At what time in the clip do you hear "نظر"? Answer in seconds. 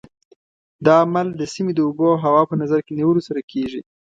2.61-2.79